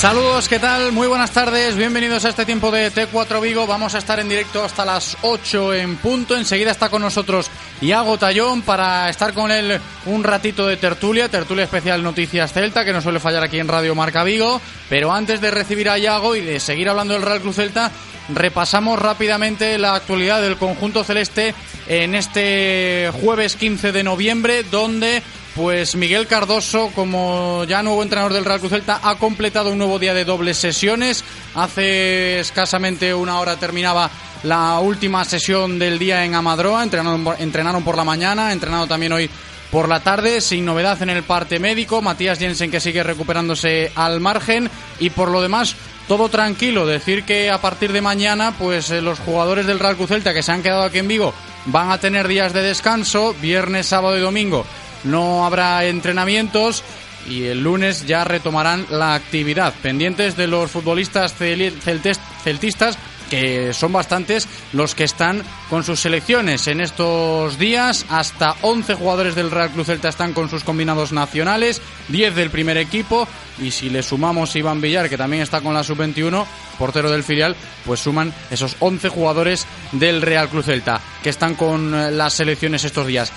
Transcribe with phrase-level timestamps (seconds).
[0.00, 0.92] Saludos, ¿qué tal?
[0.92, 3.66] Muy buenas tardes, bienvenidos a este tiempo de T4 Vigo.
[3.66, 6.38] Vamos a estar en directo hasta las 8 en punto.
[6.38, 7.50] Enseguida está con nosotros
[7.82, 12.94] Iago Tallón para estar con él un ratito de tertulia, tertulia especial Noticias Celta, que
[12.94, 14.62] no suele fallar aquí en Radio Marca Vigo.
[14.88, 17.92] Pero antes de recibir a Iago y de seguir hablando del Real Cruz Celta,
[18.30, 21.54] repasamos rápidamente la actualidad del conjunto celeste
[21.88, 25.22] en este jueves 15 de noviembre, donde
[25.54, 29.98] pues Miguel Cardoso, como ya nuevo entrenador del Real Cruz Celta, ha completado un nuevo
[29.98, 31.24] día de dobles sesiones.
[31.54, 34.10] Hace escasamente una hora terminaba
[34.44, 36.82] la última sesión del día en Amadroa.
[36.82, 39.28] Entrenaron, entrenaron por la mañana, entrenado también hoy
[39.70, 42.00] por la tarde, sin novedad en el parte médico.
[42.00, 44.70] Matías Jensen que sigue recuperándose al margen.
[45.00, 45.74] Y por lo demás,
[46.06, 46.86] todo tranquilo.
[46.86, 50.44] Decir que a partir de mañana, pues eh, los jugadores del Real Cruz Celta que
[50.44, 51.34] se han quedado aquí en Vigo
[51.66, 54.64] van a tener días de descanso, viernes, sábado y domingo
[55.04, 56.82] no habrá entrenamientos
[57.28, 59.74] y el lunes ya retomarán la actividad.
[59.82, 62.98] Pendientes de los futbolistas celtistas
[63.30, 68.04] que son bastantes los que están con sus selecciones en estos días.
[68.10, 72.76] Hasta 11 jugadores del Real Cruz Celta están con sus combinados nacionales, 10 del primer
[72.76, 73.26] equipo
[73.58, 76.44] y si le sumamos Iván Villar, que también está con la sub-21,
[76.78, 77.54] portero del filial,
[77.86, 83.06] pues suman esos 11 jugadores del Real Cruz Celta que están con las selecciones estos
[83.06, 83.32] días.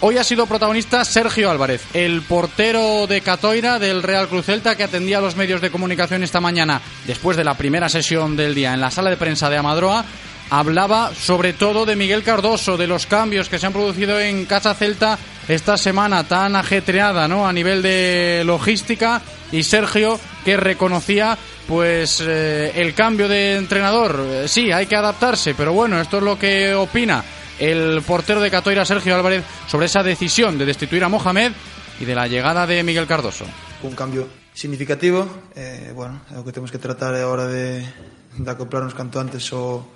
[0.00, 4.84] Hoy ha sido protagonista Sergio Álvarez, el portero de Catoira del Real Cruz Celta que
[4.84, 8.72] atendía a los medios de comunicación esta mañana después de la primera sesión del día
[8.72, 10.04] en la sala de prensa de Amadroa.
[10.50, 14.72] Hablaba sobre todo de Miguel Cardoso, de los cambios que se han producido en Casa
[14.72, 17.48] Celta esta semana tan ajetreada, ¿no?
[17.48, 19.20] A nivel de logística
[19.50, 24.44] y Sergio que reconocía pues eh, el cambio de entrenador.
[24.46, 27.24] Sí, hay que adaptarse, pero bueno, esto es lo que opina
[27.58, 31.52] el portero de Catoira, Sergio Álvarez, sobre esa decisión de destituir a Mohamed
[32.00, 33.44] y de la llegada de Miguel Cardoso.
[33.82, 37.86] Un cambio significativo, eh, bueno, é o que temos que tratar ahora de,
[38.34, 39.86] de acoplarnos canto antes o,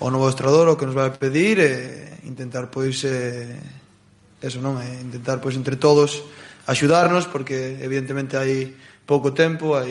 [0.00, 3.56] o novo estrador, o que nos vai pedir, e intentar pois eh,
[4.44, 6.28] eso non, é intentar pois entre todos
[6.68, 9.90] axudarnos, porque evidentemente hai pouco tempo, hai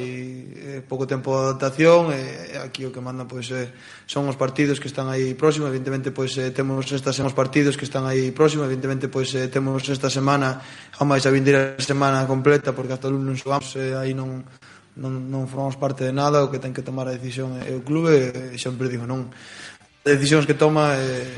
[0.55, 3.69] eh, pouco tempo de adaptación, e eh, aquí o que manda pois eh,
[4.07, 7.83] son os partidos que están aí próximos, evidentemente pois eh, temos estas os partidos que
[7.83, 10.63] están aí próximos, evidentemente pois eh, temos esta semana,
[10.95, 14.47] a máis a vindeira semana completa porque hasta lunes non xogamos, eh, aí non
[14.95, 17.83] non, non formamos parte de nada, o que ten que tomar a decisión é o
[17.83, 19.31] clube, e sempre digo non.
[20.03, 21.31] As decisións que toma eh,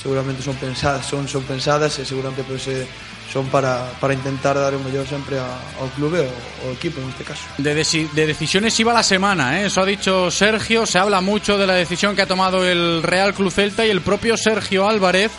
[0.00, 2.86] seguramente son pensadas, son son pensadas seguramente pois eh,
[3.32, 6.30] son para, para intentar dar o mellor sempre ao clube o,
[6.64, 7.42] o equipo en este caso.
[7.58, 9.66] De, deci de decisiones iba la semana, ¿eh?
[9.66, 13.34] eso ha dicho Sergio, se habla mucho de la decisión que ha tomado el Real
[13.34, 15.32] Club Celta y el propio Sergio Álvarez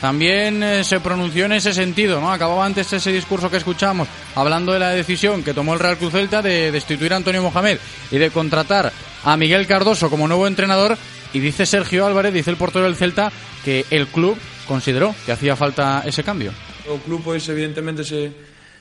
[0.00, 2.32] también eh, se pronunció en ese sentido, ¿no?
[2.32, 6.12] Acababa antes ese discurso que escuchamos hablando de la decisión que tomó el Real Cruz
[6.12, 7.78] Celta de destituir a Antonio Mohamed
[8.10, 8.92] y de contratar
[9.24, 10.96] a Miguel Cardoso como nuevo entrenador
[11.32, 13.32] Y dice Sergio Álvarez, dice el portero del Celta,
[13.64, 14.36] que el club
[14.66, 16.52] consideró que hacía falta ese cambio.
[16.88, 18.32] O club, pois, evidentemente, se,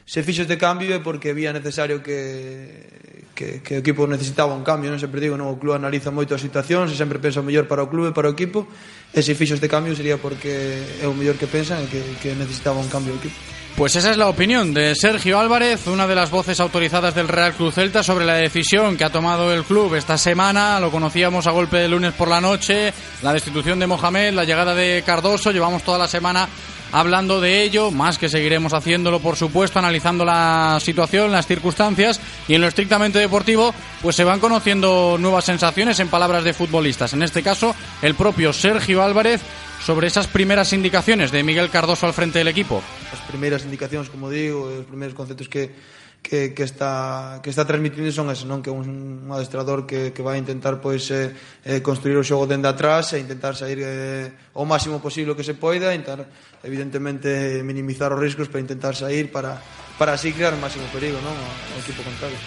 [0.06, 4.66] se fixo este cambio é porque vía necesario que, que, que o equipo necesitaba un
[4.66, 7.46] cambio, non sempre digo, non, o club analiza moito a situación, se sempre pensa o
[7.46, 8.68] mellor para o club e para o equipo,
[9.14, 12.36] e se fixo este cambio sería porque é o mellor que pensan e que, que
[12.36, 13.38] necesitaba un cambio o equipo.
[13.76, 17.54] Pues esa es la opinión de Sergio Álvarez, una de las voces autorizadas del Real
[17.54, 20.80] Club Celta sobre la decisión que ha tomado el club esta semana.
[20.80, 24.76] Lo conocíamos a golpe de lunes por la noche, la destitución de Mohamed, la llegada
[24.76, 25.52] de Cardoso.
[25.52, 26.48] Llevamos toda la semana
[26.92, 32.56] hablando de ello, más que seguiremos haciéndolo, por supuesto, analizando la situación, las circunstancias y
[32.56, 37.14] en lo estrictamente deportivo, pues se van conociendo nuevas sensaciones en palabras de futbolistas.
[37.14, 39.42] En este caso, el propio Sergio Álvarez
[39.82, 42.82] sobre esas primeras indicaciones de Miguel Cardoso al frente del equipo?
[43.12, 45.74] As primeiras indicacións, como digo, os primeiros conceptos que,
[46.22, 48.62] que, que, está, que está transmitindo son ese, non?
[48.62, 51.34] Que un, un adestrador que, que vai intentar pois, eh,
[51.66, 55.58] eh, construir o xogo dende atrás e intentar sair eh, o máximo posible que se
[55.58, 56.30] poida, intentar
[56.62, 59.58] evidentemente minimizar os riscos para intentar sair para,
[59.98, 61.34] para así crear o máximo perigo non?
[61.34, 62.38] ao equipo contrario.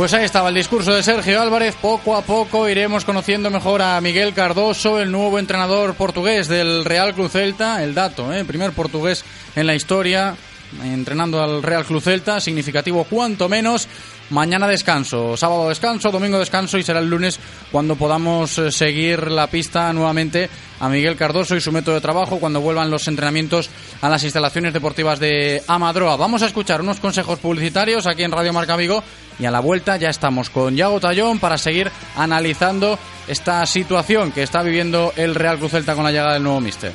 [0.00, 1.76] Pues ahí estaba el discurso de Sergio Álvarez.
[1.76, 7.12] Poco a poco iremos conociendo mejor a Miguel Cardoso, el nuevo entrenador portugués del Real
[7.12, 7.84] Club Celta.
[7.84, 8.46] El dato, ¿eh?
[8.46, 10.34] primer portugués en la historia
[10.82, 13.88] entrenando al Real Club Celta, significativo cuanto menos.
[14.30, 17.40] Mañana descanso, sábado descanso, domingo descanso y será el lunes
[17.72, 20.48] cuando podamos eh, seguir la pista nuevamente
[20.78, 24.72] a Miguel Cardoso y su método de trabajo cuando vuelvan los entrenamientos a las instalaciones
[24.72, 26.16] deportivas de Amadroa.
[26.16, 29.02] Vamos a escuchar unos consejos publicitarios aquí en Radio Marca Vigo
[29.40, 34.44] y a la vuelta ya estamos con Yago Tallón para seguir analizando esta situación que
[34.44, 36.92] está viviendo el Real Club Celta con la llegada del nuevo míster.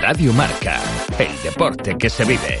[0.00, 0.80] Radio Marca,
[1.18, 2.60] el deporte que se vive.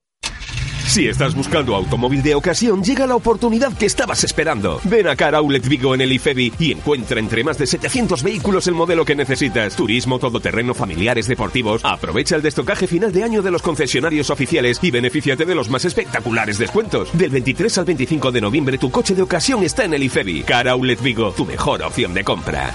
[0.91, 4.81] Si estás buscando automóvil de ocasión, llega la oportunidad que estabas esperando.
[4.83, 8.67] Ven a Car Outlet Vigo en el IFEBI y encuentra entre más de 700 vehículos
[8.67, 9.77] el modelo que necesitas.
[9.77, 11.85] Turismo, todoterreno, familiares, deportivos.
[11.85, 15.85] Aprovecha el destocaje final de año de los concesionarios oficiales y benefíciate de los más
[15.85, 17.17] espectaculares descuentos.
[17.17, 20.43] Del 23 al 25 de noviembre tu coche de ocasión está en el IFEBI.
[20.43, 22.73] Car Outlet Vigo, tu mejor opción de compra.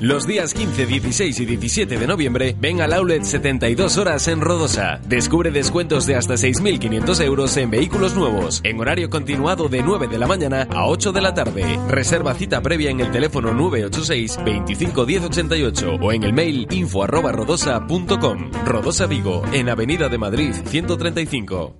[0.00, 4.98] Los días 15, 16 y 17 de noviembre, ven al Outlet 72 horas en Rodosa.
[5.06, 10.16] Descubre descuentos de hasta 6.500 euros en vehículos nuevos, en horario continuado de 9 de
[10.16, 11.78] la mañana a 8 de la tarde.
[11.88, 17.04] Reserva cita previa en el teléfono 986 25 10 88 o en el mail info
[17.04, 18.52] arroba rodosa.com.
[18.64, 21.79] Rodosa Vigo, en Avenida de Madrid 135.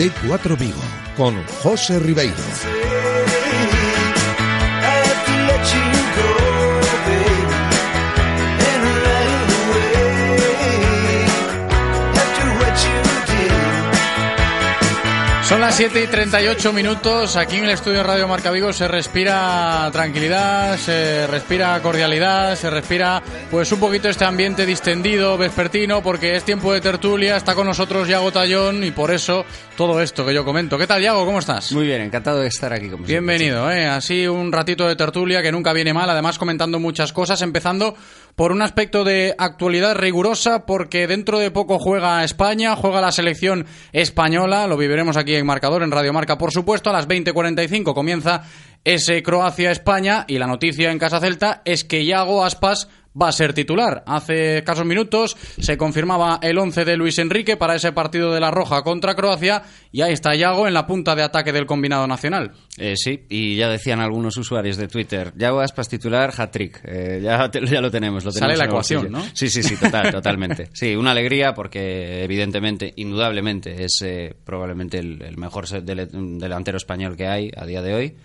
[0.00, 0.80] T4 Vigo
[1.14, 2.99] con José Ribeiro.
[15.50, 17.34] Son las 7 y 38 minutos.
[17.34, 22.70] Aquí en el estudio de Radio Marca Vigo se respira tranquilidad, se respira cordialidad, se
[22.70, 27.36] respira pues un poquito este ambiente distendido, vespertino, porque es tiempo de tertulia.
[27.36, 29.44] Está con nosotros Yago Tallón y por eso
[29.76, 30.78] todo esto que yo comento.
[30.78, 31.26] ¿Qué tal, Yago?
[31.26, 31.72] ¿Cómo estás?
[31.72, 33.86] Muy bien, encantado de estar aquí con Bienvenido, ¿eh?
[33.86, 37.96] Así un ratito de tertulia que nunca viene mal, además comentando muchas cosas, empezando
[38.40, 43.66] por un aspecto de actualidad rigurosa, porque dentro de poco juega España, juega la selección
[43.92, 48.44] española, lo viviremos aquí en marcador, en Radio Marca, por supuesto, a las 20.45 comienza
[48.82, 52.88] ese Croacia-España y la noticia en Casa Celta es que Yago Aspas
[53.20, 54.02] va a ser titular.
[54.06, 58.50] Hace escasos minutos se confirmaba el 11 de Luis Enrique para ese partido de la
[58.50, 59.62] Roja contra Croacia
[59.92, 62.52] y ahí está Yago en la punta de ataque del combinado nacional.
[62.78, 66.80] Eh, sí, y ya decían algunos usuarios de Twitter, Yago Aspas titular, hat-trick.
[66.84, 68.24] Eh, ya, te- ya lo tenemos.
[68.24, 69.12] Lo Sale tenemos la en el ecuación.
[69.12, 69.22] ¿no?
[69.34, 70.68] Sí, sí, sí, total, totalmente.
[70.72, 77.26] Sí, una alegría porque evidentemente, indudablemente, es eh, probablemente el, el mejor delantero español que
[77.26, 78.16] hay a día de hoy.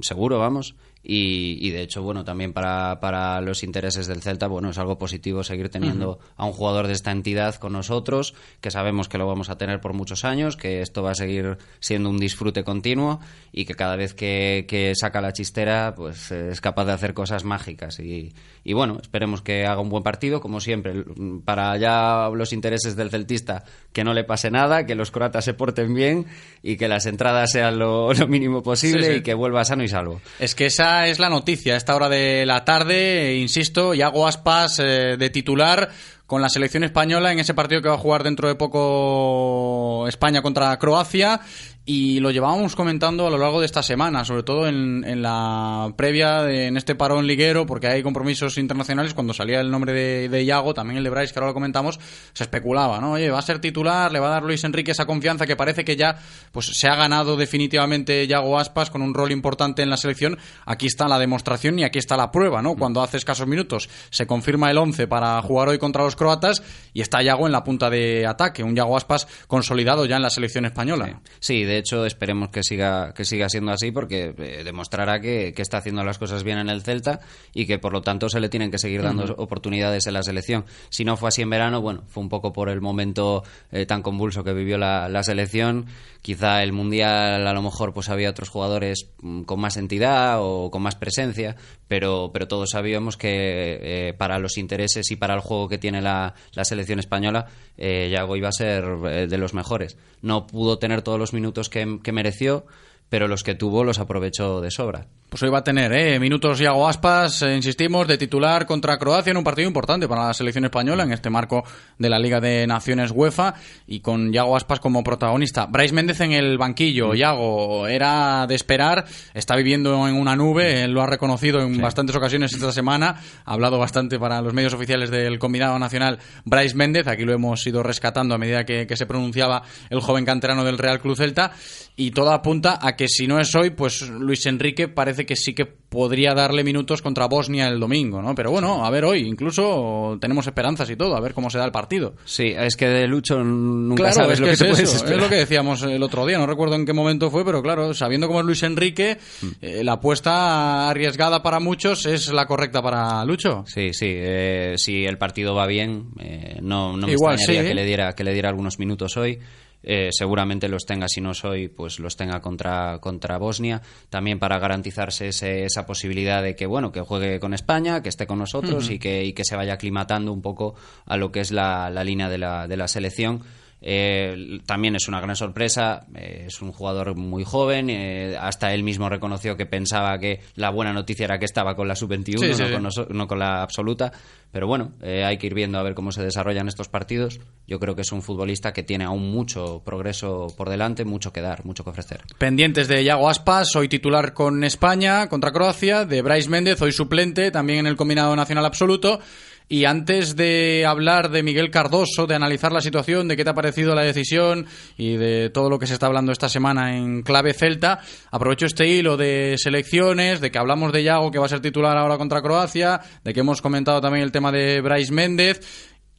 [0.00, 0.74] Seguro, vamos.
[1.08, 5.44] Y, de hecho, bueno, también para, para, los intereses del Celta, bueno, es algo positivo
[5.44, 9.48] seguir teniendo a un jugador de esta entidad con nosotros, que sabemos que lo vamos
[9.48, 13.20] a tener por muchos años, que esto va a seguir siendo un disfrute continuo
[13.52, 18.00] y que cada vez que, saca la chistera, pues es capaz de hacer cosas mágicas.
[18.00, 18.32] Y,
[18.64, 21.04] y, bueno, esperemos que haga un buen partido, como siempre,
[21.44, 25.54] para ya los intereses del celtista, que no le pase nada, que los croatas se
[25.54, 26.26] porten bien
[26.64, 30.20] y que las entradas sean lo, mínimo posible y que vuelva sano y salvo.
[30.40, 31.74] Es que esa es la noticia.
[31.74, 35.90] A esta hora de la tarde, insisto, Iago Aspas eh, de titular
[36.26, 40.42] con la selección española en ese partido que va a jugar dentro de poco España
[40.42, 41.40] contra Croacia
[41.88, 45.92] y lo llevábamos comentando a lo largo de esta semana, sobre todo en, en la
[45.96, 49.14] previa, de, en este parón liguero, porque hay compromisos internacionales.
[49.14, 52.00] Cuando salía el nombre de, de Iago, también el de Bryce, que ahora lo comentamos,
[52.32, 53.12] se especulaba, ¿no?
[53.12, 55.84] Oye, va a ser titular, le va a dar Luis Enrique esa confianza que parece
[55.84, 56.18] que ya
[56.50, 60.38] pues se ha ganado definitivamente Iago Aspas con un rol importante en la selección.
[60.64, 62.74] Aquí está la demostración y aquí está la prueba, ¿no?
[62.74, 67.00] Cuando hace escasos minutos se confirma el 11 para jugar hoy contra los croatas y
[67.00, 70.64] está Iago en la punta de ataque, un Iago Aspas consolidado ya en la selección
[70.64, 71.20] española.
[71.38, 75.78] sí de hecho esperemos que siga, que siga siendo así porque eh, demostrará que, está
[75.78, 77.20] haciendo las cosas bien en el Celta
[77.54, 80.64] y que por lo tanto se le tienen que seguir dando oportunidades en la selección.
[80.90, 83.42] Si no fue así en verano, bueno, fue un poco por el momento
[83.72, 85.86] eh, tan convulso que vivió la, selección.
[86.22, 90.70] Quizá el Mundial a lo mejor pues había otros jugadores mm, con más entidad o
[90.70, 91.56] con más presencia,
[91.88, 96.00] pero, pero todos sabíamos que eh, para los intereses y para el juego que tiene
[96.00, 97.46] la, la selección española,
[97.78, 98.84] eh, Yago iba a ser
[99.28, 99.96] de los mejores.
[100.22, 102.66] No pudo tener todos los minutos que, que mereció,
[103.08, 105.06] pero los que tuvo los aprovechó de sobra.
[105.36, 106.18] Pues hoy va a tener ¿eh?
[106.18, 110.32] minutos Iago Aspas, eh, insistimos, de titular contra Croacia en un partido importante para la
[110.32, 111.62] selección española en este marco
[111.98, 113.52] de la Liga de Naciones UEFA
[113.86, 115.66] y con Iago Aspas como protagonista.
[115.66, 117.10] Bryce Méndez en el banquillo.
[117.10, 117.16] Mm.
[117.16, 122.16] Iago era de esperar, está viviendo en una nube, él lo ha reconocido en bastantes
[122.16, 127.08] ocasiones esta semana, ha hablado bastante para los medios oficiales del combinado nacional Bryce Méndez,
[127.08, 130.78] aquí lo hemos ido rescatando a medida que, que se pronunciaba el joven canterano del
[130.78, 131.52] Real Cruz Celta
[131.94, 135.54] y todo apunta a que si no es hoy, pues Luis Enrique parece que sí
[135.54, 138.34] que podría darle minutos contra Bosnia el domingo, ¿no?
[138.34, 141.64] Pero bueno, a ver hoy, incluso tenemos esperanzas y todo, a ver cómo se da
[141.64, 142.14] el partido.
[142.24, 145.82] Sí, es que de Lucho nunca sabes lo que, te puedes Es lo que decíamos
[145.82, 148.62] el otro día, no recuerdo en qué momento fue, pero claro, sabiendo cómo es Luis
[148.62, 149.46] Enrique, mm.
[149.60, 153.64] eh, la apuesta arriesgada para muchos es la correcta para Lucho.
[153.66, 157.74] Sí, sí, eh, si el partido va bien, eh, no, no me Igual, extrañaría que
[157.74, 159.38] le diera que le diera algunos minutos hoy.
[159.82, 164.58] Eh, seguramente los tenga, si no soy, pues los tenga contra, contra Bosnia, también para
[164.58, 168.98] garantizarse esa posibilidad de que, bueno, que juegue con España, que esté con nosotros y,
[168.98, 172.28] que, y que se vaya aclimatando un poco a lo que es la, la línea
[172.28, 173.42] de la, de la selección
[173.80, 178.82] eh, también es una gran sorpresa, eh, es un jugador muy joven, eh, hasta él
[178.82, 182.80] mismo reconoció que pensaba que la buena noticia era que estaba con la sub-21,
[183.10, 184.12] no, Con la absoluta,
[184.50, 187.40] pero bueno, hay que ir viendo a ver cómo se desarrollan estos partidos.
[187.66, 191.42] Yo creo que es un futbolista que tiene aún mucho progreso por delante, mucho que
[191.42, 192.22] dar, mucho que ofrecer.
[192.38, 197.50] Pendientes de Yago Aspas, hoy titular con España contra Croacia, de Bryce Méndez, hoy suplente
[197.50, 199.20] también en el combinado nacional absoluto.
[199.68, 203.54] Y antes de hablar de Miguel Cardoso, de analizar la situación, de qué te ha
[203.54, 207.52] parecido la decisión y de todo lo que se está hablando esta semana en clave
[207.52, 207.98] celta,
[208.30, 211.96] aprovecho este hilo de selecciones, de que hablamos de Yago que va a ser titular
[211.96, 215.60] ahora contra Croacia, de que hemos comentado también el tema de Bryce Méndez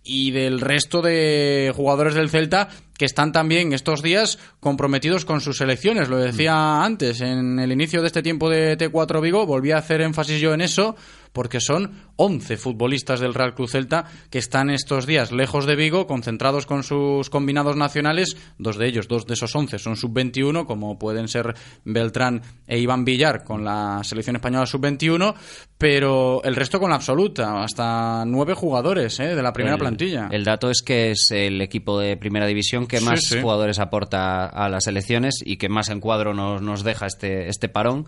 [0.08, 5.58] y del resto de jugadores del Celta que están también estos días comprometidos con sus
[5.58, 6.10] selecciones.
[6.10, 10.02] Lo decía antes, en el inicio de este tiempo de T4 Vigo, volví a hacer
[10.02, 10.96] énfasis yo en eso,
[11.38, 16.08] porque son 11 futbolistas del Real Cruz Celta que están estos días lejos de Vigo,
[16.08, 18.36] concentrados con sus combinados nacionales.
[18.58, 21.54] Dos de ellos, dos de esos 11 son sub-21, como pueden ser
[21.86, 25.36] Beltrán e Iván Villar con la selección española sub-21,
[25.78, 29.36] pero el resto con la absoluta, hasta nueve jugadores ¿eh?
[29.36, 30.30] de la primera plantilla.
[30.32, 34.70] El dato es que es el equipo de primera división que más jugadores aporta a
[34.70, 38.08] las selecciones y que más encuadro nos, nos deja este, este parón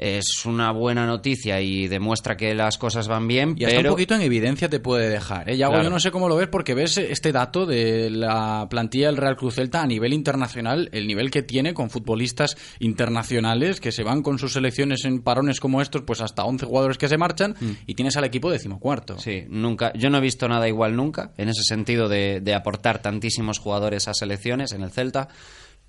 [0.00, 3.54] es una buena noticia y demuestra que las cosas van bien.
[3.58, 5.50] Y hasta un poquito en evidencia te puede dejar.
[5.50, 5.58] ¿eh?
[5.58, 9.36] yo no sé cómo lo ves porque ves este dato de la plantilla del Real
[9.36, 14.22] Cruz Celta a nivel internacional, el nivel que tiene con futbolistas internacionales que se van
[14.22, 17.70] con sus selecciones en parones como estos, pues hasta 11 jugadores que se marchan mm.
[17.86, 19.18] y tienes al equipo decimocuarto.
[19.18, 23.02] Sí, nunca, yo no he visto nada igual nunca en ese sentido de, de aportar
[23.02, 25.28] tantísimos jugadores a selecciones en el Celta.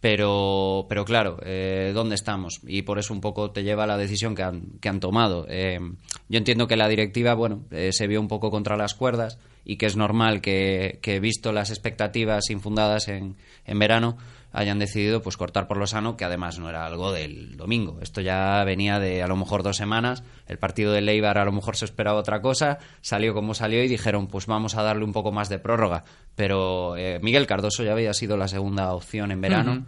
[0.01, 2.59] Pero, pero claro, eh, ¿dónde estamos?
[2.65, 5.45] Y por eso un poco te lleva a la decisión que han, que han tomado.
[5.47, 5.79] Eh,
[6.27, 9.77] yo entiendo que la directiva, bueno, eh, se vio un poco contra las cuerdas y
[9.77, 14.17] que es normal que, que visto las expectativas infundadas en, en verano,
[14.53, 17.99] hayan decidido pues cortar por lo sano, que además no era algo del domingo.
[18.01, 20.23] Esto ya venía de a lo mejor dos semanas.
[20.47, 23.87] El partido de Leibar a lo mejor se esperaba otra cosa, salió como salió y
[23.87, 26.03] dijeron pues vamos a darle un poco más de prórroga.
[26.35, 29.85] Pero eh, Miguel Cardoso ya había sido la segunda opción en verano.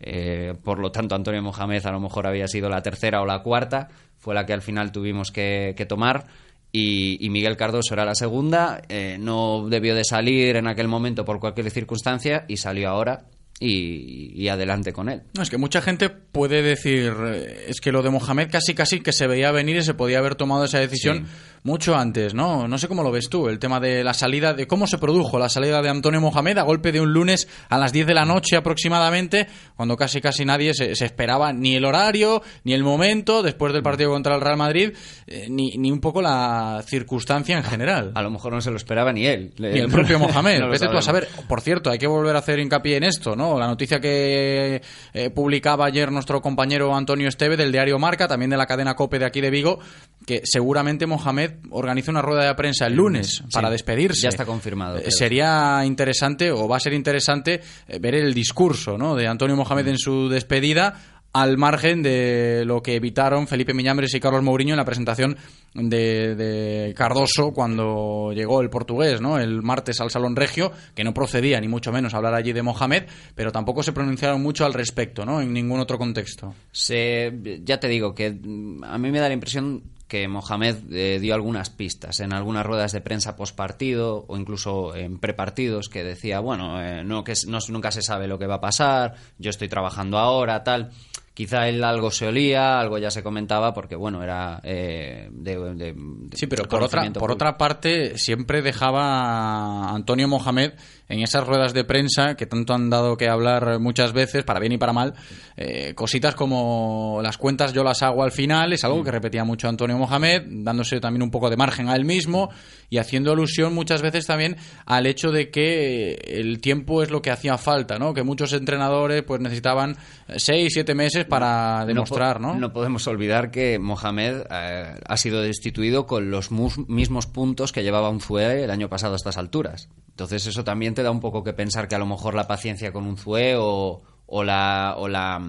[0.00, 3.42] Eh, por lo tanto, Antonio Mohamed a lo mejor había sido la tercera o la
[3.42, 6.26] cuarta, fue la que al final tuvimos que, tomar.
[6.72, 11.38] Y, Miguel Cardoso era la segunda, eh, no debió de salir en aquel momento por
[11.38, 13.26] cualquier circunstancia y salió ahora
[13.60, 15.22] y, adelante con él.
[15.34, 19.00] No, es que mucha gente puede decir, eh, es que lo de Mohamed casi casi
[19.00, 21.26] que se veía venir y se podía haber tomado esa decisión
[21.64, 22.68] mucho antes, ¿no?
[22.68, 25.38] No sé cómo lo ves tú, el tema de la salida, de cómo se produjo
[25.38, 28.26] la salida de Antonio Mohamed a golpe de un lunes a las 10 de la
[28.26, 33.72] noche aproximadamente, cuando casi casi nadie se, esperaba ni el horario, ni el momento, después
[33.72, 34.92] del partido contra el Real Madrid,
[35.26, 38.12] eh, ni, ni, un poco la circunstancia en general.
[38.14, 39.54] A lo mejor no se lo esperaba ni él.
[39.56, 40.64] Ni el propio Mohamed.
[40.70, 41.28] Vete tú a saber.
[41.48, 43.58] Por cierto, hay que volver a hacer hincapié en esto, ¿no?
[43.58, 44.82] La noticia que
[45.14, 49.20] eh, publicaba ayer nuestro compañero Antonio Esteve del diario Marca, también de la cadena COPE
[49.20, 49.78] de aquí de Vigo,
[50.26, 54.22] que seguramente Mohamed organiza una rueda de prensa el lunes para despedirse.
[54.22, 54.98] Ya está confirmado.
[54.98, 59.14] Eh, sería interesante, o va a ser interesante, eh, ver el discurso ¿no?
[59.14, 64.20] de Antonio Mohamed en su despedida al margen de lo que evitaron Felipe Miñambres y
[64.20, 65.36] Carlos Mourinho en la presentación
[65.74, 69.36] de, Cardoso cuando llegó el portugués, ¿no?
[69.36, 73.06] El martes al Salón Regio, que no procedía ni mucho menos hablar allí de Mohamed,
[73.34, 75.40] pero tampoco se pronunciaron mucho al respecto, ¿no?
[75.40, 76.54] En ningún otro contexto.
[76.72, 81.34] ya te digo que mm, a mí me da la impresión que Mohamed eh, dio
[81.34, 86.40] algunas pistas en algunas ruedas de prensa post partido o incluso en prepartidos que decía,
[86.40, 89.68] bueno, eh, no, que no, nunca se sabe lo que va a pasar, yo estoy
[89.68, 90.90] trabajando ahora, tal.
[91.34, 95.94] Quizá él algo se olía, algo ya se comentaba, porque bueno, era eh, de,
[96.32, 100.74] Sí, pero por otra, por otra parte, siempre dejaba Antonio Mohamed
[101.08, 104.72] en esas ruedas de prensa que tanto han dado que hablar muchas veces, para bien
[104.72, 105.14] y para mal,
[105.56, 109.68] eh, cositas como las cuentas yo las hago al final, es algo que repetía mucho
[109.68, 112.50] Antonio Mohamed, dándose también un poco de margen a él mismo
[112.90, 117.30] y haciendo alusión muchas veces también al hecho de que el tiempo es lo que
[117.30, 118.14] hacía falta, ¿no?
[118.14, 119.96] Que muchos entrenadores pues necesitaban
[120.36, 122.54] seis, siete meses para demostrar, ¿no?
[122.54, 128.10] No, podemos olvidar que Mohamed eh, ha sido destituido con los mismos puntos que llevaba
[128.10, 129.88] un Zue el año pasado a estas alturas.
[130.10, 132.92] Entonces eso también te da un poco que pensar que a lo mejor la paciencia
[132.92, 135.40] con un Zue o, o, la, o la,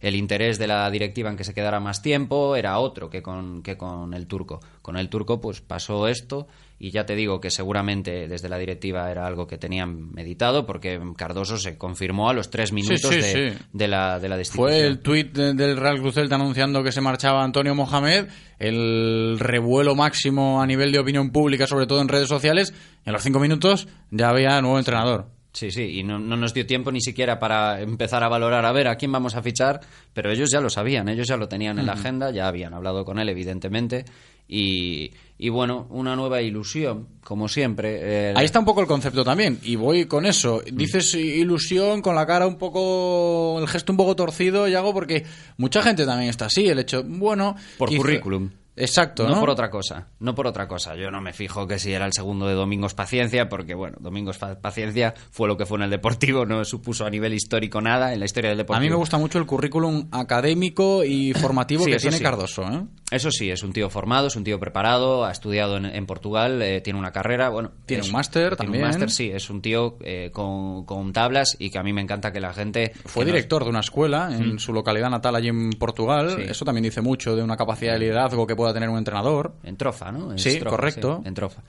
[0.00, 3.62] el interés de la directiva en que se quedara más tiempo era otro que con,
[3.62, 4.60] que con el turco.
[4.82, 6.46] Con el turco pues pasó esto
[6.78, 11.00] y ya te digo que seguramente desde la directiva era algo que tenían meditado porque
[11.16, 14.68] Cardoso se confirmó a los tres minutos de, la, de la destitución.
[14.68, 18.26] Fue el tuit del Real Cruzelt anunciando que se marchaba Antonio Mohamed,
[18.58, 22.74] el revuelo máximo a nivel de opinión pública, sobre todo en redes sociales,
[23.06, 25.28] y a los cinco minutos ya había nuevo entrenador.
[25.54, 28.72] Sí, sí, y no, no, nos dio tiempo ni siquiera para empezar a valorar a
[28.72, 29.80] ver a quién vamos a fichar,
[30.12, 33.04] pero ellos ya lo sabían, ellos ya lo tenían en la agenda, ya habían hablado
[33.04, 34.04] con él, evidentemente,
[34.48, 38.34] y, y bueno, una nueva ilusión, como siempre.
[38.34, 40.60] Ahí está un poco el concepto también, y voy con eso.
[40.60, 40.76] Mm.
[40.76, 45.24] Dices ilusión con la cara un poco, el gesto un poco torcido, y hago porque
[45.56, 47.54] mucha gente también está así, el hecho, bueno...
[47.78, 48.50] Por currículum.
[48.76, 49.28] Exacto.
[49.28, 50.96] No, por otra cosa, no por otra cosa.
[50.96, 54.38] Yo no me fijo que si era el segundo de Domingos Paciencia, porque bueno, Domingos
[54.38, 58.20] Paciencia fue lo que fue en el Deportivo, no supuso a nivel histórico nada en
[58.20, 58.78] la historia del Deportivo.
[58.78, 62.62] A mí me gusta mucho el currículum académico y formativo que tiene Cardoso.
[62.64, 62.84] ¿eh?
[63.10, 66.80] Eso sí, es un tío formado, es un tío preparado, ha estudiado en, Portugal, eh,
[66.80, 67.70] tiene una carrera, bueno.
[67.86, 68.82] Tiene un máster también.
[68.82, 72.32] un máster, sí, es un tío eh, con, tablas y que a mí me encanta
[72.32, 72.92] que la gente.
[73.04, 74.58] Fue director de una escuela en mm.
[74.58, 76.40] su localidad natal allí en Portugal.
[76.40, 79.56] Eso también dice mucho de una capacidad de liderazgo que pueda tener un entrenador.
[79.62, 80.38] En Trofa, ¿no?
[80.38, 81.20] sí, correcto.
[81.22, 81.62] en Trofa.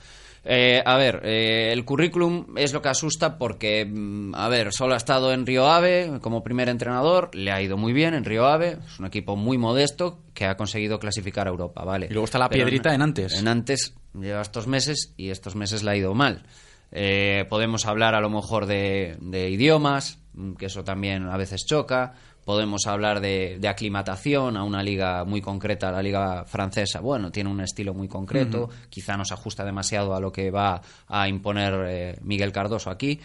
[0.45, 4.93] Eh, a ver, eh, el currículum es lo que asusta porque, mm, a ver, solo
[4.93, 8.45] ha estado en Río Ave como primer entrenador, le ha ido muy bien en Río
[8.45, 12.05] Ave, es un equipo muy modesto que ha conseguido clasificar a Europa, ¿vale?
[12.09, 13.37] Y luego está la piedrita en, antes.
[13.39, 16.43] En antes lleva estos meses y estos meses le ha ido mal.
[16.91, 21.65] Eh, podemos hablar a lo mejor de, de idiomas, mm, que eso también a veces
[21.65, 22.13] choca
[22.45, 27.01] podemos hablar de, aclimatación a una liga muy concreta, la liga francesa.
[27.01, 30.81] Bueno, tiene un estilo muy concreto, quizá no se ajusta demasiado a lo que va
[31.07, 33.19] a imponer eh, Miguel Cardoso aquí.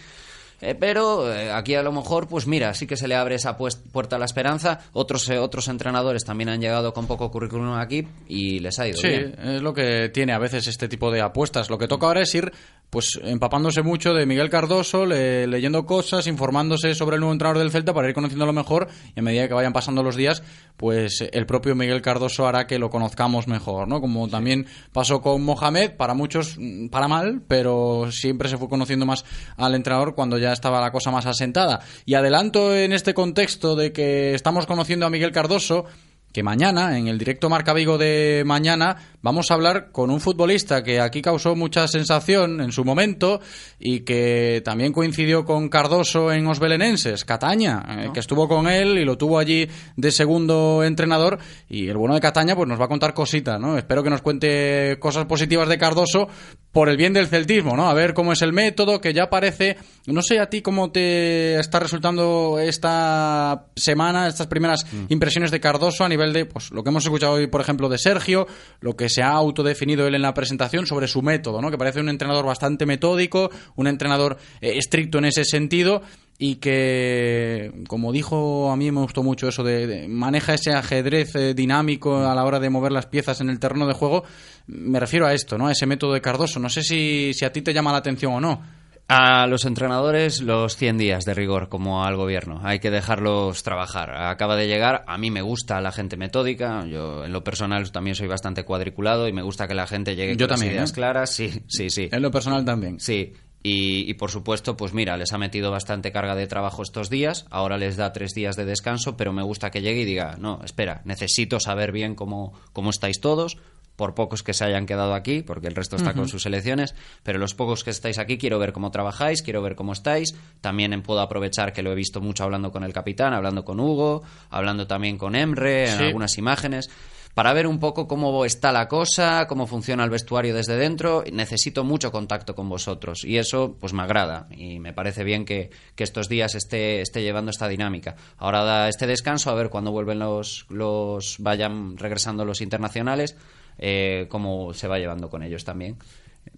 [0.61, 3.57] Eh, pero eh, aquí a lo mejor, pues mira, sí que se le abre esa
[3.57, 4.81] puerta a la esperanza.
[4.93, 9.09] Otros, otros entrenadores también han llegado con poco currículum aquí y les ha ido sí,
[9.09, 9.37] bien.
[9.37, 11.71] Sí, es lo que tiene a veces este tipo de apuestas.
[11.71, 12.53] Lo que toca ahora es ir
[12.91, 17.95] pues empapándose mucho de Miguel Cardoso, leyendo cosas, informándose sobre el nuevo entrenador del Celta
[17.95, 20.43] para ir conociéndolo mejor y a medida que vayan pasando los días,
[20.77, 24.01] pues el propio Miguel Cardoso hará que lo conozcamos mejor, ¿no?
[24.01, 29.07] Como también pasó con Mohamed, para muchos mm, para mal, pero siempre se fue conociendo
[29.07, 29.25] más
[29.57, 31.81] al entrenador cuando ya ya estaba la cosa más asentada.
[32.05, 35.87] Y adelanto en este contexto de que estamos conociendo a Miguel Cardoso,
[36.33, 40.85] que mañana, en el directo Marca Vigo de mañana, vamos a hablar con un futbolista
[40.85, 43.41] que aquí causó mucha sensación en su momento
[43.81, 48.99] y que también coincidió con Cardoso en Os Belenenses, Cataña, eh, que estuvo con él
[48.99, 51.39] y lo tuvo allí de segundo entrenador.
[51.69, 53.77] Y el bueno de Cataña pues nos va a contar cositas, ¿no?
[53.77, 56.29] Espero que nos cuente cosas positivas de Cardoso
[56.73, 57.89] por el bien del celtismo, ¿no?
[57.89, 59.77] A ver cómo es el método, que ya parece...
[60.07, 65.05] No sé a ti cómo te está resultando esta semana, estas primeras mm.
[65.09, 67.99] impresiones de Cardoso a nivel de pues, lo que hemos escuchado hoy, por ejemplo, de
[67.99, 68.47] Sergio,
[68.81, 71.71] lo que se ha autodefinido él en la presentación sobre su método, ¿no?
[71.71, 76.03] que parece un entrenador bastante metódico, un entrenador eh, estricto en ese sentido
[76.43, 81.53] y que, como dijo, a mí me gustó mucho eso de, maneja ese ajedrez eh,
[81.53, 84.25] dinámico a la hora de mover las piezas en el terreno de juego.
[84.67, 85.67] Me refiero a esto, ¿no?
[85.67, 86.59] A ese método de Cardoso.
[86.59, 88.63] No sé si, si a ti te llama la atención o no.
[89.07, 92.63] A los entrenadores los 100 días de rigor, como al gobierno.
[92.65, 94.11] Hay que dejarlos trabajar.
[94.11, 98.17] Acaba de llegar, a mí me gusta la gente metódica, yo en lo personal también
[98.17, 100.95] soy bastante cuadriculado y me gusta que la gente llegue con las ideas ¿eh?
[100.95, 101.35] claras.
[101.35, 102.09] Sí, sí, sí.
[102.11, 102.99] En lo personal también.
[102.99, 103.35] Sí.
[103.63, 107.45] Y, y, por supuesto, pues mira, les ha metido bastante carga de trabajo estos días,
[107.51, 110.61] ahora les da tres días de descanso, pero me gusta que llegue y diga, no,
[110.65, 113.59] espera, necesito saber bien cómo, cómo estáis todos,
[114.01, 117.39] por pocos que se hayan quedado aquí, porque el resto está con sus elecciones, pero
[117.39, 120.35] los pocos que estáis aquí quiero ver cómo trabajáis, quiero ver cómo estáis.
[120.63, 124.23] También puedo aprovechar que lo he visto mucho hablando con el capitán, hablando con Hugo,
[124.49, 126.89] hablando también con Emre, en algunas imágenes
[127.35, 131.25] para ver un poco cómo está la cosa, cómo funciona el vestuario desde dentro.
[131.33, 135.71] Necesito mucho contacto con vosotros y eso pues me agrada y me parece bien que,
[135.97, 138.17] estos días esté, esté llevando esta dinámica.
[138.39, 143.37] Ahora da este descanso a ver cuándo vuelven los, los vayan regresando los internacionales
[143.83, 145.97] eh, cómo se va llevando con ellos también.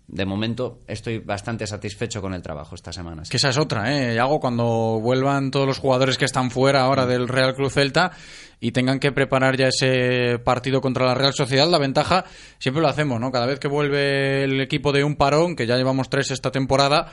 [0.08, 3.22] De momento estoy bastante satisfecho con el trabajo esta semana.
[3.28, 4.18] Que esa es otra, ¿eh?
[4.18, 8.12] Hago cuando vuelvan todos los jugadores que están fuera ahora del Real Cruz Celta
[8.60, 12.24] y tengan que preparar ya ese partido contra la Real Sociedad, la ventaja
[12.58, 13.32] siempre lo hacemos, ¿no?
[13.32, 17.06] Cada vez que vuelve el equipo de un parón, que ya llevamos tres esta temporada,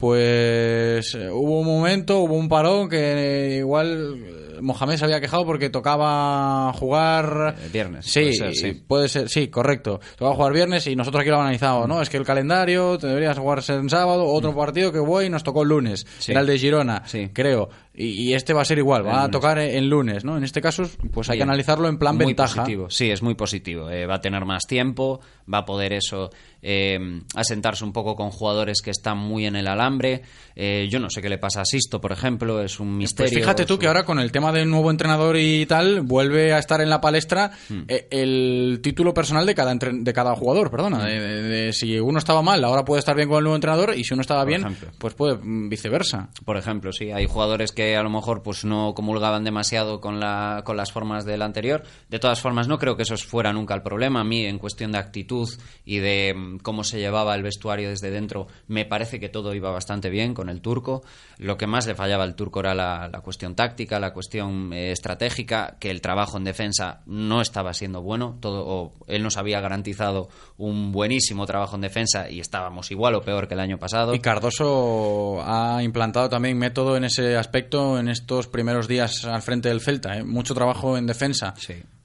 [0.00, 4.16] pues eh, hubo un momento, hubo un parón que igual
[4.62, 8.06] Mohamed se había quejado porque tocaba jugar eh, viernes.
[8.06, 10.00] Sí, puede ser, sí, puede ser, sí, correcto.
[10.16, 12.00] Tocaba jugar viernes y nosotros aquí lo analizado, ¿no?
[12.00, 14.56] Es que el calendario deberías jugarse en sábado, otro mm.
[14.56, 17.02] partido que voy nos tocó el lunes, era el de Girona,
[17.34, 17.68] creo.
[17.92, 20.36] Y, este va a ser igual, va a tocar en lunes, ¿no?
[20.36, 22.62] En este caso, pues hay que analizarlo en plan muy ventaja.
[22.62, 22.88] Positivo.
[22.88, 23.86] Sí, es muy positivo.
[23.86, 25.20] va a tener más tiempo,
[25.52, 26.30] va a poder eso
[26.62, 26.98] eh,
[27.34, 30.22] asentarse un poco con jugadores que están muy en el alambre.
[30.54, 33.32] Eh, yo no sé qué le pasa a Sisto, por ejemplo, es un pues misterio.
[33.32, 36.58] Pues fíjate tú que ahora con el tema del nuevo entrenador y tal, vuelve a
[36.58, 37.80] estar en la palestra hmm.
[37.88, 40.98] eh, el título personal de cada, de cada jugador, perdona.
[40.98, 41.08] Hmm.
[41.08, 44.14] De, si uno estaba mal, ahora puede estar bien con el nuevo entrenador y si
[44.14, 44.64] uno estaba bien,
[44.98, 46.28] pues puede mm, viceversa.
[46.44, 50.62] Por ejemplo, sí, hay jugadores que a lo mejor pues no comulgaban demasiado con, la,
[50.64, 51.82] con las formas del anterior.
[52.08, 54.20] De todas formas, no creo que eso fuera nunca el problema.
[54.20, 55.48] A mí, en cuestión de actitud
[55.84, 59.70] y de mm, cómo se llevaba el vestuario desde dentro, me parece que todo iba
[59.70, 61.02] bastante bien con el turco.
[61.38, 65.76] Lo que más le fallaba al turco era la, cuestión táctica, la cuestión eh, estratégica,
[65.78, 68.36] que el trabajo en defensa no estaba siendo bueno.
[68.40, 73.48] Todo, él nos había garantizado un buenísimo trabajo en defensa y estábamos igual o peor
[73.48, 74.14] que el año pasado.
[74.14, 79.68] Y Cardoso ha implantado también método en ese aspecto en estos primeros días al frente
[79.68, 80.16] del Celta.
[80.16, 80.24] ¿eh?
[80.24, 81.54] Mucho trabajo en defensa.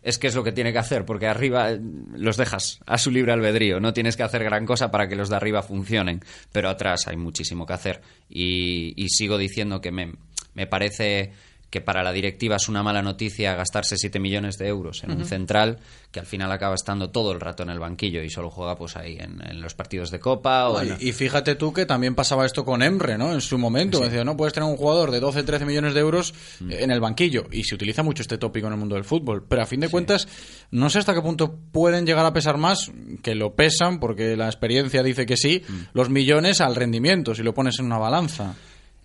[0.01, 1.79] Es que es lo que tiene que hacer, porque arriba eh,
[2.15, 3.79] los dejas a su libre albedrío.
[3.79, 7.17] No tienes que hacer gran cosa para que los de arriba funcionen, pero atrás hay
[7.17, 8.01] muchísimo que hacer.
[8.29, 10.13] Y, y sigo diciendo que me,
[10.53, 11.33] me parece
[11.69, 15.25] que para la directiva es una mala noticia gastarse 7 millones de euros en un
[15.25, 15.79] central
[16.15, 18.95] que al final acaba estando todo el rato en el banquillo y solo juega pues
[18.95, 20.69] ahí en, los partidos de Copa.
[20.69, 23.33] O y, fíjate tú que también pasaba esto con Emre, ¿no?
[23.33, 23.99] En su momento.
[23.99, 26.71] Decía, no puedes tener un jugador de 12, 13 millones de euros mm.
[26.71, 27.47] en el banquillo.
[27.51, 29.45] Y se utiliza mucho este tópico en el mundo del fútbol.
[29.45, 30.29] Pero a fin de cuentas,
[30.71, 34.45] no sé hasta qué punto pueden llegar a pesar más, que lo pesan, porque la
[34.45, 35.73] experiencia dice que sí, mm.
[35.91, 38.55] los millones al rendimiento, si lo pones en una balanza.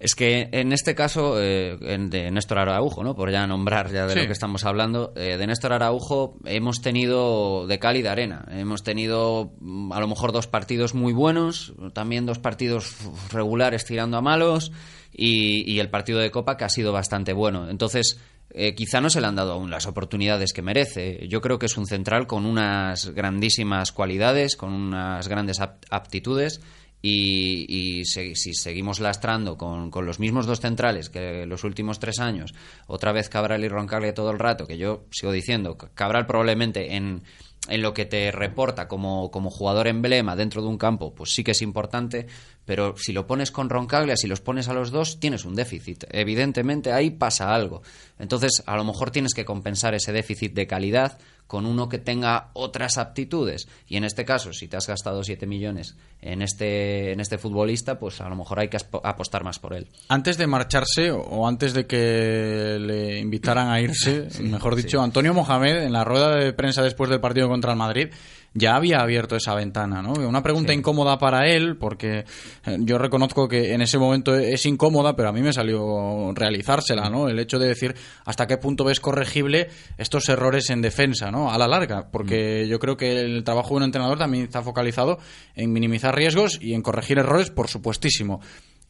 [0.01, 3.15] Es que en este caso eh, de Néstor Araujo, ¿no?
[3.15, 7.67] por ya nombrar ya de lo que estamos hablando, eh, de Néstor Araujo hemos tenido
[7.67, 8.47] de cal arena.
[8.51, 12.97] Hemos tenido mm, a lo mejor dos partidos muy buenos, también dos partidos
[13.31, 14.73] regulares tirando a malos
[15.13, 17.69] y, el partido de Copa que ha sido bastante bueno.
[17.69, 21.29] Entonces, eh, quizá no se le han dado aún las oportunidades que merece.
[21.29, 26.63] Yo creo que es un central con unas grandísimas cualidades, con unas grandes aptitudes
[27.03, 32.55] y, si, seguimos lastrando con, los mismos dos centrales que los últimos tres años,
[32.87, 37.23] otra vez Cabral y Roncarle todo el rato, que yo sigo diciendo, Cabral probablemente en,
[37.69, 41.45] en lo que te reporta como, como jugador emblema dentro de un campo, pues sí
[41.45, 42.27] que es importante,
[42.65, 46.05] pero si lo pones con Roncaglia, si los pones a los dos, tienes un déficit.
[46.11, 47.83] Evidentemente ahí pasa algo.
[48.19, 51.19] Entonces, a lo mejor tienes que compensar ese déficit de calidad
[51.51, 53.67] con uno que tenga otras aptitudes.
[53.89, 57.99] Y en este caso, si te has gastado 7 millones en este, en este futbolista,
[57.99, 59.89] pues a lo mejor hay que apostar más por él.
[60.09, 65.83] Antes de marcharse o antes de que le invitaran a irse, mejor dicho, Antonio Mohamed,
[65.83, 68.11] en la rueda de prensa después del partido contra el Madrid,
[68.53, 70.13] ya había abierto esa ventana, ¿no?
[70.13, 72.25] Una pregunta incómoda para él, porque
[72.67, 77.09] eh, yo reconozco que en ese momento es incómoda, pero a mí me salió realizársela,
[77.09, 77.29] ¿no?
[77.29, 81.51] El hecho de decir hasta qué punto ves corregible estos errores en defensa, ¿no?
[81.51, 82.69] A la larga, porque mm.
[82.69, 85.19] yo creo que el trabajo de un entrenador también está focalizado
[85.55, 88.41] en minimizar riesgos y en corregir errores, por supuestísimo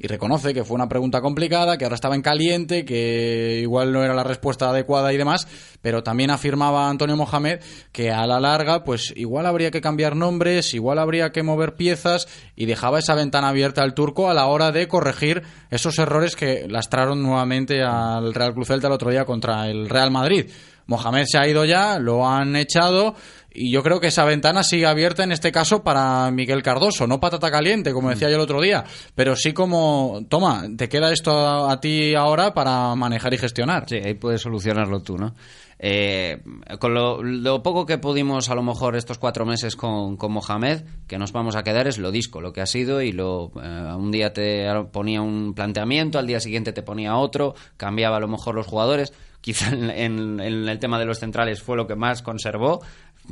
[0.03, 4.03] y reconoce que fue una pregunta complicada, que ahora estaba en caliente, que igual no
[4.03, 5.47] era la respuesta adecuada y demás,
[5.83, 7.61] pero también afirmaba Antonio Mohamed
[7.93, 12.29] que a la larga, pues igual habría que cambiar nombres, igual habría que mover piezas
[12.57, 16.67] y dejaba esa ventana abierta al turco a la hora de corregir esos errores que
[16.67, 20.47] lastraron nuevamente al Real Cruz Celta el otro día contra el Real Madrid.
[20.91, 23.15] Mohamed se ha ido ya, lo han echado
[23.53, 27.21] y yo creo que esa ventana sigue abierta en este caso para Miguel Cardoso, no
[27.21, 31.69] patata caliente, como decía yo el otro día, pero sí como, toma, te queda esto
[31.69, 33.89] a, ti ahora para manejar y gestionar.
[33.89, 35.37] Sí, ahí puedes solucionarlo tú, ¿no?
[35.79, 36.43] Eh,
[36.81, 41.19] con lo, poco que pudimos a lo mejor estos cuatro meses con, con, Mohamed, que
[41.19, 44.11] nos vamos a quedar es lo disco, lo que ha sido y lo eh, un
[44.11, 48.57] día te ponía un planteamiento, al día siguiente te ponía otro, cambiaba a lo mejor
[48.57, 49.13] los jugadores.
[49.41, 52.81] Quizá en el tema de los centrales fue lo que más conservó,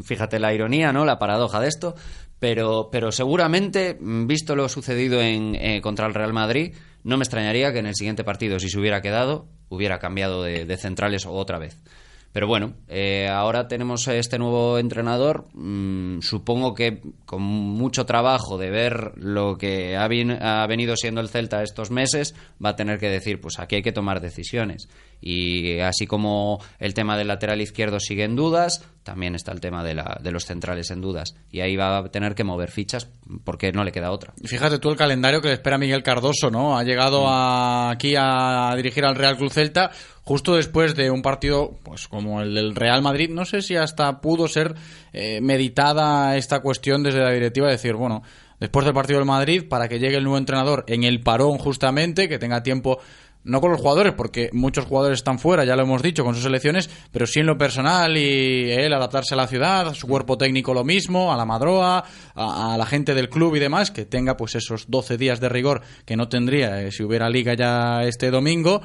[0.04, 1.04] Fíjate la ironía, ¿no?
[1.04, 1.94] La paradoja de esto.
[2.38, 7.24] Pero, pero seguramente, mm, visto lo sucedido en, eh, contra el Real Madrid, no me
[7.24, 11.58] extrañaría que en el siguiente partido, si se hubiera quedado, hubiera cambiado de, centrales otra
[11.58, 11.76] vez.
[12.32, 15.48] Pero bueno, eh, ahora tenemos este nuevo entrenador.
[15.54, 20.06] Mm, supongo que con mucho trabajo de ver lo que ha,
[20.66, 23.92] venido siendo el Celta estos meses, va a tener que decir, pues aquí hay que
[23.92, 24.88] tomar decisiones.
[25.20, 29.82] Y así como el tema del lateral izquierdo sigue en dudas, también está el tema
[29.82, 31.34] de, la, de los centrales en dudas.
[31.50, 33.08] Y ahí va a tener que mover fichas
[33.44, 34.32] porque no le queda otra.
[34.44, 36.78] Fíjate tú el calendario que le espera Miguel Cardoso, ¿no?
[36.78, 39.90] Ha llegado aquí a dirigir al Real Club Celta
[40.22, 43.30] justo después de un partido pues como el del Real Madrid.
[43.30, 44.74] No sé si hasta pudo ser
[45.14, 48.22] eh, meditada esta cuestión desde la directiva de decir, bueno,
[48.60, 52.28] después del partido del Madrid, para que llegue el nuevo entrenador en el parón justamente,
[52.28, 52.98] que tenga tiempo
[53.48, 56.44] no con los jugadores, porque muchos jugadores están fuera, ya lo hemos dicho, con sus
[56.44, 60.36] selecciones, pero sí en lo personal y él adaptarse a la ciudad, a su cuerpo
[60.36, 64.36] técnico lo mismo, a la madroa, a, la gente del club y demás, que tenga
[64.36, 68.30] pues esos 12 días de rigor que no tendría eh, si hubiera liga ya este
[68.30, 68.82] domingo.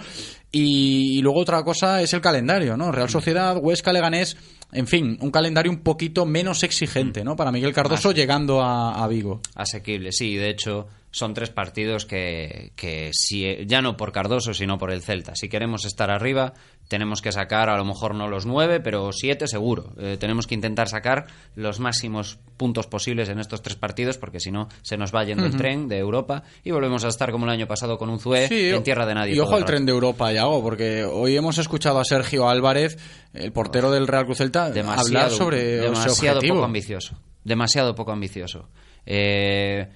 [0.55, 2.91] Y, y, luego otra cosa es el calendario, ¿no?
[2.91, 4.37] Real Sociedad, Huesca, Leganés,
[4.73, 7.35] en fin, un calendario un poquito menos exigente, ¿no?
[7.35, 9.41] Para Miguel Cardoso llegando a, Vigo.
[9.55, 10.35] Asequible, sí.
[10.35, 15.03] De hecho, son tres partidos que, que si, ya no por Cardoso, sino por el
[15.03, 15.35] Celta.
[15.35, 16.53] Si queremos estar arriba,
[16.87, 19.93] tenemos que sacar a lo mejor no los nueve, pero siete seguro.
[19.99, 24.51] Eh, tenemos que intentar sacar los máximos puntos posibles en estos tres partidos, porque si
[24.51, 27.51] no, se nos va yendo el tren de Europa y volvemos a estar como el
[27.51, 29.35] año pasado con un Zue en tierra de nadie.
[29.35, 32.97] Y ojo al tren de Europa, Yago, porque hoy hemos escuchado a Sergio Álvarez,
[33.35, 37.19] el portero del Real Cruz Celta, hablar sobre demasiado poco ambicioso.
[37.43, 38.67] Demasiado poco ambicioso.
[39.05, 39.87] Eh,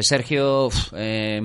[0.00, 1.40] Sergio, eh,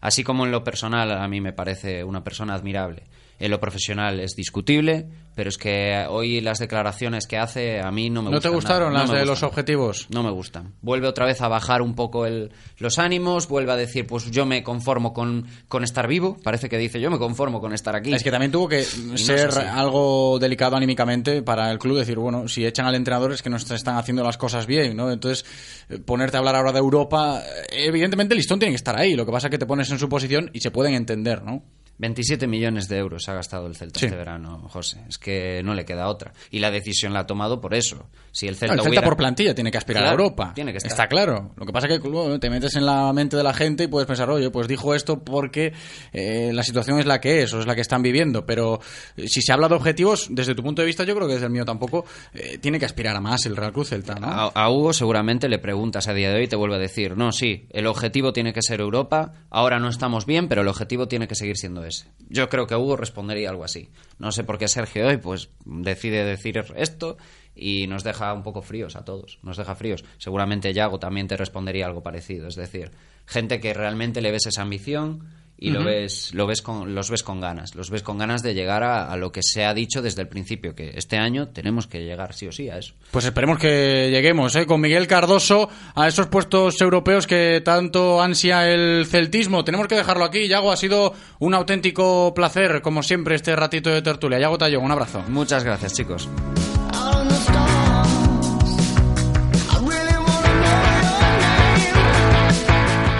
[0.00, 3.04] así como en lo personal, a mí me parece una persona admirable
[3.38, 8.08] en lo profesional es discutible, pero es que hoy las declaraciones que hace a mí
[8.08, 8.36] no me gustan.
[8.36, 10.06] ¿No te gustaron las de los objetivos?
[10.08, 10.72] No me gustan.
[10.80, 14.46] Vuelve otra vez a bajar un poco el, los ánimos, vuelve a decir, pues yo
[14.46, 16.38] me conformo con, con estar vivo.
[16.42, 18.14] Parece que dice, yo me conformo con estar aquí.
[18.14, 22.64] Es que también tuvo que ser algo delicado anímicamente para el club, decir, bueno, si
[22.64, 25.10] echan al entrenador es que no están haciendo las cosas bien, ¿no?
[25.10, 25.44] Entonces,
[25.90, 29.14] eh, ponerte a hablar ahora de Europa, evidentemente el listón tiene que estar ahí.
[29.14, 31.62] Lo que pasa es que te pones en su posición y se pueden entender, ¿no?
[31.98, 35.02] 27 millones de euros ha gastado el Celta este verano, José.
[35.08, 36.32] Es que no le queda otra.
[36.50, 38.08] Y la decisión la ha tomado por eso.
[38.36, 40.52] Si el Celta, el Celta por plantilla tiene que aspirar a Europa.
[40.54, 40.92] Tiene que estar.
[40.92, 41.52] Está claro.
[41.56, 44.06] Lo que pasa es que te metes en la mente de la gente y puedes
[44.06, 45.72] pensar, oye, pues dijo esto porque
[46.12, 48.44] eh, la situación es la que es o es la que están viviendo.
[48.44, 48.78] Pero
[49.16, 51.46] eh, si se habla de objetivos, desde tu punto de vista, yo creo que desde
[51.46, 54.16] el mío tampoco, eh, tiene que aspirar a más el Real Cruz Celta.
[54.16, 54.26] ¿no?
[54.26, 57.32] A, Hugo seguramente le preguntas a día de hoy y te vuelve a decir, no,
[57.32, 59.32] sí, el objetivo tiene que ser Europa.
[59.48, 62.08] Ahora no estamos bien, pero el objetivo tiene que seguir siendo ese.
[62.28, 63.88] Yo creo que Hugo respondería algo así.
[64.18, 67.16] No sé por qué Sergio hoy pues decide decir esto
[67.56, 70.04] y nos deja un poco fríos a todos, nos deja fríos.
[70.18, 72.90] Seguramente Yago también te respondería algo parecido, es decir,
[73.24, 75.26] gente que realmente le ves esa ambición
[75.58, 78.52] y lo ves lo ves con los ves con ganas los ves con ganas de
[78.52, 82.04] llegar a, lo que se ha dicho desde el principio que este año tenemos que
[82.04, 82.92] llegar sí o sí a eso.
[83.10, 84.66] Pues esperemos que lleguemos ¿eh?
[84.66, 89.64] con Miguel Cardoso a esos puestos europeos que tanto ansia el celtismo.
[89.64, 94.02] Tenemos que dejarlo aquí Yago ha sido un auténtico placer como siempre este ratito de
[94.02, 94.38] tertulia.
[94.38, 95.24] Yago Tallón un abrazo.
[95.28, 96.28] Muchas gracias chicos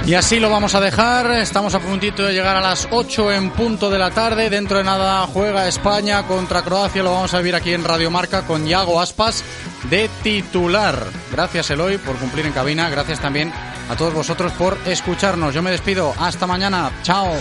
[0.06, 1.32] Y así lo vamos a dejar.
[1.32, 4.48] Estamos a puntito de llegar a las 8 en punto de la tarde.
[4.48, 7.02] Dentro de nada juega España contra Croacia.
[7.02, 9.42] Lo vamos a vivir aquí en Radio Marca con Yago Aspas
[9.90, 11.06] de titular.
[11.32, 12.88] Gracias Eloy por cumplir en cabina.
[12.88, 13.52] Gracias también
[13.90, 15.52] a todos vosotros por escucharnos.
[15.52, 16.14] Yo me despido.
[16.20, 16.92] Hasta mañana.
[17.02, 17.32] Chao.